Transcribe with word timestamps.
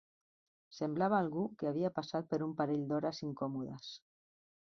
Semblava 0.75 1.19
algú 1.25 1.43
que 1.59 1.67
havia 1.71 1.91
passat 1.99 2.31
per 2.33 2.41
un 2.47 2.57
parell 2.61 2.83
d'hores 2.93 3.23
incòmodes. 3.29 3.93